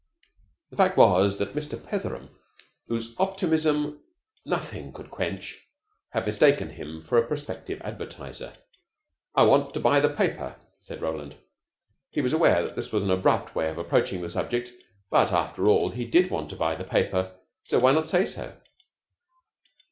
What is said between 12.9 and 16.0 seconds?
was an abrupt way of approaching the subject, but, after all,